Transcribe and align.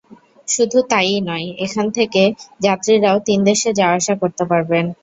শুধু 0.47 0.77
তা-ই 0.89 1.17
নয়, 1.21 1.47
এখান 1.65 1.85
থেকে 1.97 2.21
যাত্রীরাও 2.61 3.17
তিন 3.27 3.39
দেশে 3.49 3.69
যাওয়া-আসা 3.79 4.13
করতে 4.21 4.43
পারবেন। 4.51 4.85